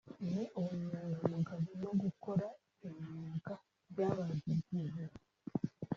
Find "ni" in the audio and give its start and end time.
0.29-0.41